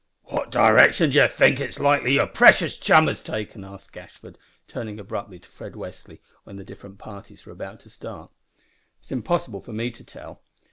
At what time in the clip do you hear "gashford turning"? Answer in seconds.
3.93-4.99